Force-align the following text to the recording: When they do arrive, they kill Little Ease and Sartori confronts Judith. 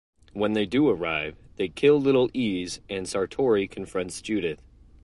When 0.33 0.53
they 0.53 0.65
do 0.65 0.89
arrive, 0.89 1.37
they 1.57 1.67
kill 1.69 2.01
Little 2.01 2.31
Ease 2.33 2.81
and 2.89 3.05
Sartori 3.05 3.69
confronts 3.69 4.19
Judith. 4.19 4.59